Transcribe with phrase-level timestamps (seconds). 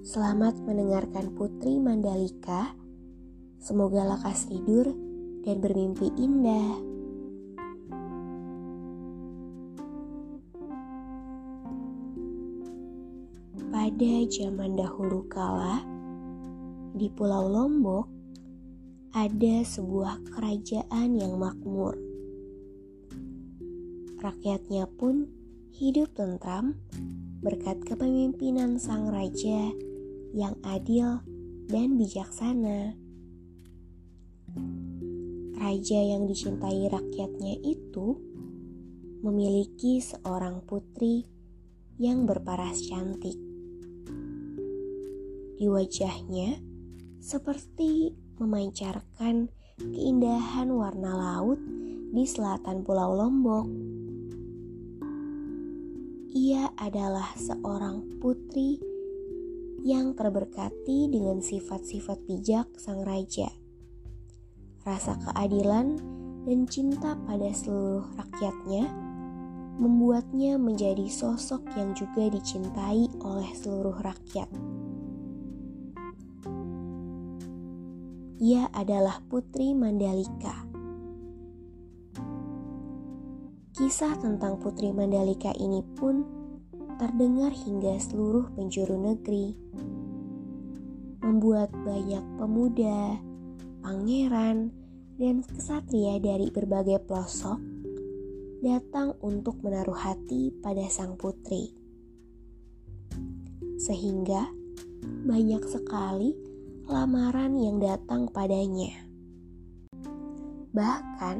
[0.00, 2.72] Selamat mendengarkan Putri Mandalika.
[3.60, 4.88] Semoga lekas tidur
[5.44, 6.72] dan bermimpi indah.
[13.68, 15.84] Pada zaman dahulu kala,
[16.96, 18.08] di Pulau Lombok
[19.12, 21.92] ada sebuah kerajaan yang makmur
[24.20, 25.28] rakyatnya pun
[25.72, 26.76] hidup tentram
[27.40, 29.72] berkat kepemimpinan sang raja
[30.30, 31.22] yang adil
[31.66, 32.94] dan bijaksana.
[35.60, 38.18] Raja yang dicintai rakyatnya itu
[39.20, 41.28] memiliki seorang putri
[42.00, 43.36] yang berparas cantik.
[45.60, 46.56] Di wajahnya
[47.20, 51.60] seperti memancarkan keindahan warna laut
[52.10, 53.90] di selatan Pulau Lombok
[56.30, 58.89] ia adalah seorang putri
[59.80, 63.48] yang terberkati dengan sifat-sifat bijak sang raja.
[64.84, 66.00] Rasa keadilan
[66.48, 68.88] dan cinta pada seluruh rakyatnya
[69.80, 74.48] membuatnya menjadi sosok yang juga dicintai oleh seluruh rakyat.
[78.40, 80.70] Ia adalah Putri Mandalika
[83.80, 86.39] Kisah tentang Putri Mandalika ini pun
[87.00, 89.56] terdengar hingga seluruh penjuru negeri.
[91.24, 93.16] Membuat banyak pemuda,
[93.80, 94.68] pangeran,
[95.16, 97.56] dan kesatria dari berbagai pelosok
[98.60, 101.72] datang untuk menaruh hati pada sang putri.
[103.80, 104.44] Sehingga
[105.24, 106.36] banyak sekali
[106.84, 108.92] lamaran yang datang padanya.
[110.76, 111.36] Bahkan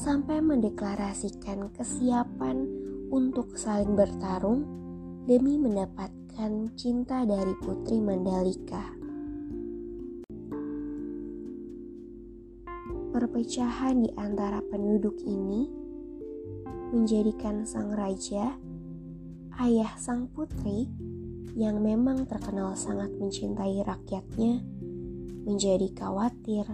[0.00, 2.64] sampai mendeklarasikan kesiapan
[3.12, 4.83] untuk saling bertarung
[5.24, 8.92] demi mendapatkan cinta dari Putri Mandalika.
[13.08, 15.72] Perpecahan di antara penduduk ini
[16.92, 18.52] menjadikan sang raja,
[19.64, 20.92] ayah sang putri
[21.56, 24.60] yang memang terkenal sangat mencintai rakyatnya,
[25.48, 26.68] menjadi khawatir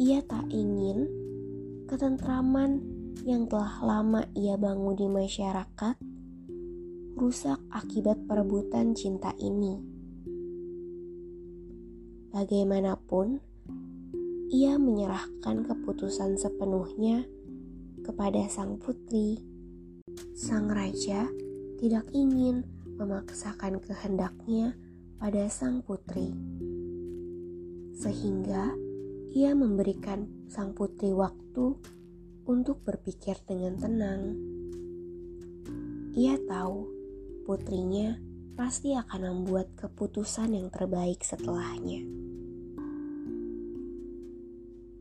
[0.00, 1.12] ia tak ingin
[1.84, 2.89] ketentraman
[3.24, 5.96] yang telah lama ia bangun di masyarakat
[7.20, 9.76] rusak akibat perebutan cinta ini.
[12.32, 13.42] Bagaimanapun,
[14.48, 17.28] ia menyerahkan keputusan sepenuhnya
[18.00, 19.44] kepada sang putri.
[20.32, 21.28] Sang raja
[21.76, 22.64] tidak ingin
[22.96, 24.80] memaksakan kehendaknya
[25.20, 26.32] pada sang putri,
[28.00, 28.72] sehingga
[29.36, 31.76] ia memberikan sang putri waktu
[32.46, 34.22] untuk berpikir dengan tenang.
[36.16, 36.78] Ia tahu
[37.46, 38.18] putrinya
[38.58, 42.04] pasti akan membuat keputusan yang terbaik setelahnya.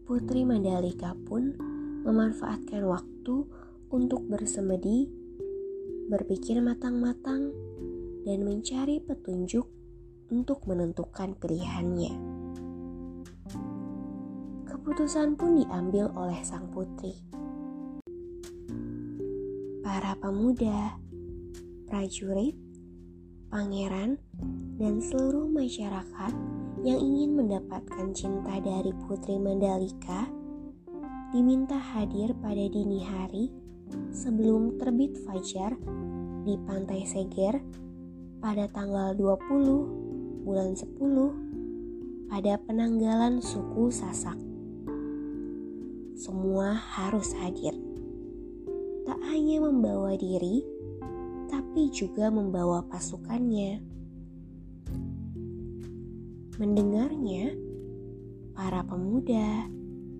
[0.09, 1.53] Putri Mandalika pun
[2.01, 3.45] memanfaatkan waktu
[3.93, 5.09] untuk bersemedi,
[6.09, 7.53] berpikir matang-matang,
[8.25, 9.65] dan mencari petunjuk
[10.29, 12.28] untuk menentukan pilihannya.
[14.89, 17.13] Keputusan pun diambil oleh sang putri.
[19.85, 20.97] Para pemuda,
[21.85, 22.57] prajurit,
[23.53, 24.17] pangeran,
[24.81, 26.33] dan seluruh masyarakat
[26.81, 30.25] yang ingin mendapatkan cinta dari Putri Mandalika
[31.37, 33.53] diminta hadir pada dini hari
[34.09, 35.77] sebelum terbit fajar
[36.49, 37.61] di Pantai Seger
[38.41, 44.48] pada tanggal 20 bulan 10 pada penanggalan suku Sasak.
[46.19, 47.71] Semua harus hadir.
[49.07, 50.67] Tak hanya membawa diri,
[51.47, 53.79] tapi juga membawa pasukannya.
[56.59, 57.55] Mendengarnya,
[58.51, 59.71] para pemuda,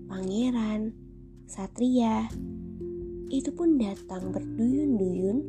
[0.08, 0.96] pangeran,
[1.44, 2.32] satria,
[3.28, 5.44] itu pun datang berduyun-duyun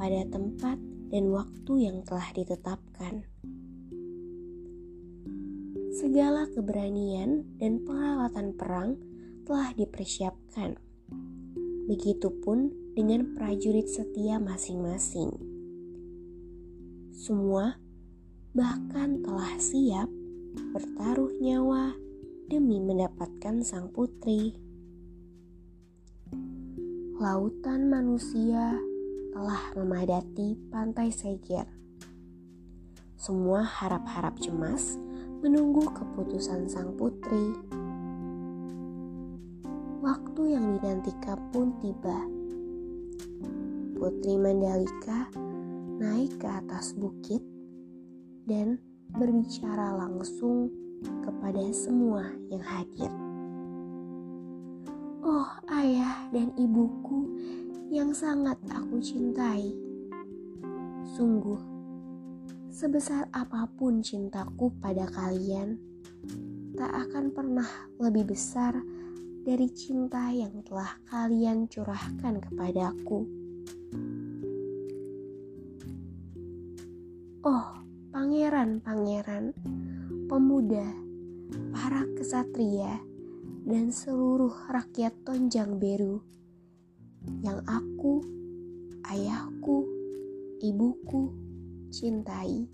[0.00, 0.80] pada tempat
[1.12, 3.28] dan waktu yang telah ditetapkan
[5.92, 9.11] segala keberanian dan peralatan perang
[9.42, 10.78] telah dipersiapkan.
[11.90, 15.32] Begitupun dengan prajurit setia masing-masing.
[17.12, 17.76] Semua
[18.52, 20.08] bahkan telah siap
[20.76, 21.96] bertaruh nyawa
[22.46, 24.54] demi mendapatkan sang putri.
[27.16, 28.76] Lautan manusia
[29.32, 31.64] telah memadati pantai Seger.
[33.16, 34.98] Semua harap-harap cemas
[35.40, 37.81] menunggu keputusan sang putri.
[40.02, 42.18] Waktu yang dinantikan pun tiba.
[43.94, 45.30] Putri Mandalika
[46.02, 47.38] naik ke atas bukit
[48.50, 48.82] dan
[49.14, 50.74] berbicara langsung
[51.22, 53.14] kepada semua yang hadir.
[55.22, 57.30] Oh, ayah dan ibuku
[57.94, 59.70] yang sangat aku cintai.
[61.14, 61.62] Sungguh,
[62.72, 65.78] Sebesar apa pun cintaku pada kalian,
[66.72, 67.68] tak akan pernah
[68.00, 68.74] lebih besar
[69.42, 73.26] dari cinta yang telah kalian curahkan kepadaku.
[77.42, 77.68] Oh,
[78.14, 79.50] pangeran-pangeran,
[80.30, 80.86] pemuda,
[81.74, 83.02] para kesatria,
[83.66, 86.22] dan seluruh rakyat Tonjang Beru
[87.42, 88.22] yang aku,
[89.10, 89.86] ayahku,
[90.62, 91.34] ibuku,
[91.90, 92.70] cintai.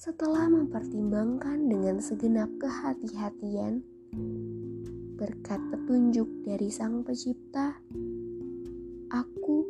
[0.00, 3.84] Setelah mempertimbangkan dengan segenap kehati-hatian,
[5.18, 7.74] berkat petunjuk dari Sang Pencipta,
[9.10, 9.66] aku,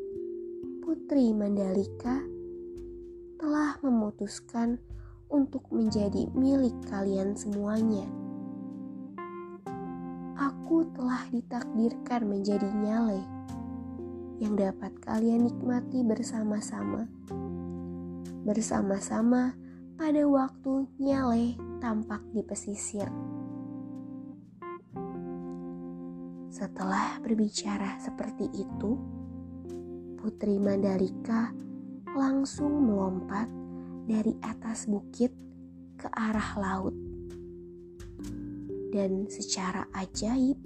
[0.84, 2.20] Putri Mandalika,
[3.40, 4.76] telah memutuskan
[5.32, 8.04] untuk menjadi milik kalian semuanya.
[10.36, 13.24] Aku telah ditakdirkan menjadi nyale
[14.44, 17.08] yang dapat kalian nikmati bersama-sama
[18.48, 19.52] bersama-sama
[20.00, 23.37] pada waktu Nyale tampak di pesisir.
[26.58, 28.98] Setelah berbicara seperti itu,
[30.18, 31.54] Putri Mandalika
[32.18, 33.46] langsung melompat
[34.10, 35.30] dari atas bukit
[35.94, 36.98] ke arah laut.
[38.90, 40.58] Dan secara ajaib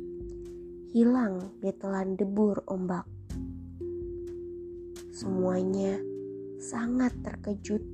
[0.96, 3.04] hilang di telan debur ombak.
[5.12, 6.00] Semuanya
[6.56, 7.84] sangat terkejut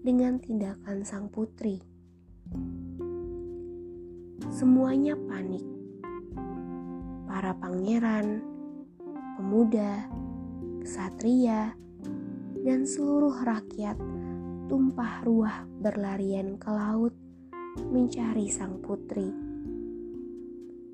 [0.00, 1.84] dengan tindakan sang putri.
[4.48, 5.81] Semuanya panik.
[7.32, 8.44] Para pangeran,
[9.40, 10.04] pemuda,
[10.84, 11.72] kesatria,
[12.60, 13.96] dan seluruh rakyat
[14.68, 17.16] tumpah ruah berlarian ke laut
[17.88, 19.32] mencari sang putri,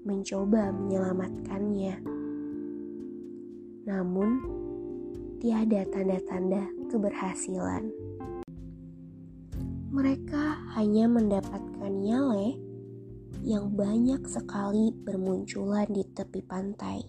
[0.06, 2.06] mencoba menyelamatkannya.
[3.90, 4.30] Namun,
[5.42, 7.90] tiada tanda-tanda keberhasilan.
[9.90, 12.67] Mereka hanya mendapatkan nyale
[13.42, 17.02] yang banyak sekali bermunculan di tepi pantai.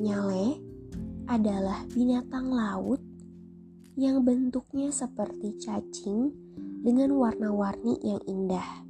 [0.00, 0.60] Nyale
[1.26, 3.02] adalah binatang laut
[3.96, 6.30] yang bentuknya seperti cacing
[6.84, 8.86] dengan warna-warni yang indah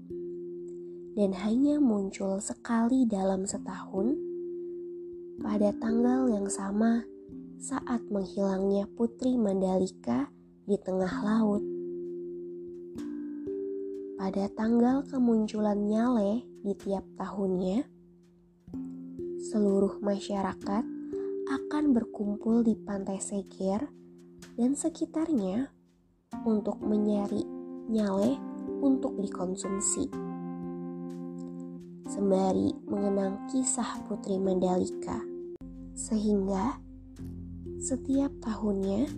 [1.17, 4.13] dan hanya muncul sekali dalam setahun
[5.41, 7.07] pada tanggal yang sama
[7.57, 10.29] saat menghilangnya Putri Mandalika
[10.69, 11.76] di tengah laut.
[14.17, 17.85] Pada tanggal kemunculan Nyale di tiap tahunnya,
[19.45, 20.85] seluruh masyarakat
[21.53, 23.85] akan berkumpul di pantai Seger
[24.57, 25.69] dan sekitarnya
[26.49, 27.45] untuk mencari
[27.93, 28.41] Nyale
[28.81, 30.09] untuk dikonsumsi
[32.09, 35.21] sembari mengenang kisah Putri Mandalika.
[35.93, 36.81] Sehingga
[37.85, 39.13] setiap tahunnya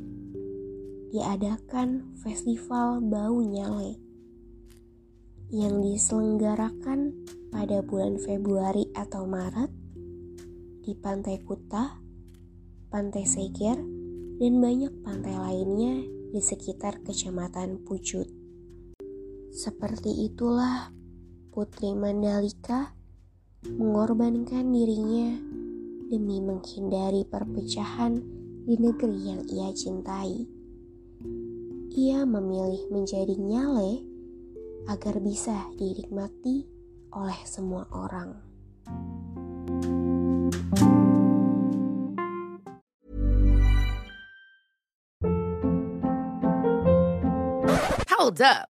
[1.15, 4.08] diadakan festival Bau Nyale
[5.49, 7.17] yang diselenggarakan
[7.49, 9.73] pada bulan Februari atau Maret
[10.85, 12.01] di Pantai Kuta,
[12.93, 13.81] Pantai Seger,
[14.39, 18.29] dan banyak pantai lainnya di sekitar Kecamatan Pucut.
[19.49, 20.93] Seperti itulah
[21.49, 22.93] Putri Mandalika
[23.65, 25.35] mengorbankan dirinya
[26.13, 28.21] demi menghindari perpecahan
[28.69, 30.45] di negeri yang ia cintai.
[31.99, 34.08] ia memilih menjadi nyale
[34.89, 36.65] agar bisa dinikmati
[37.13, 38.41] oleh semua orang.
[48.09, 48.78] Hold up.